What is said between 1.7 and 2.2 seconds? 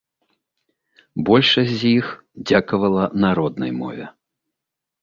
з іх